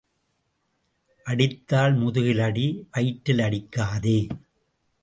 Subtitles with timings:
[1.25, 2.87] அடித்தால் முதுகில் அடி,
[2.91, 4.19] வயிற்றில் அடிக்காதே.